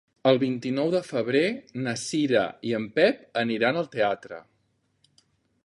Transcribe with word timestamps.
El 0.29 0.37
vint-i-nou 0.43 0.87
de 0.93 1.01
febrer 1.09 1.43
na 1.87 1.93
Cira 2.05 2.45
i 2.69 2.73
en 2.79 2.87
Pep 2.97 3.21
aniran 3.43 3.79
al 3.83 3.91
teatre. 3.97 4.41